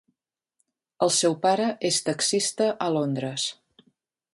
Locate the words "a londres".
2.87-3.51